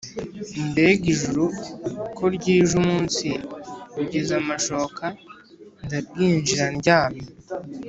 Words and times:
Mbega 0.69 1.05
ijuru 1.13 1.43
ko 2.15 2.23
ryije 2.35 2.73
Umunsi 2.81 3.27
ugeze 4.01 4.31
amashoka 4.41 5.03
Ndabwinjira 5.85 6.65
ndyame? 6.77 7.21